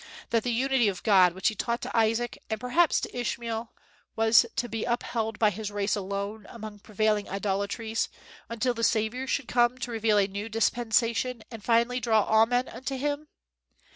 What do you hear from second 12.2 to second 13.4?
all men unto him?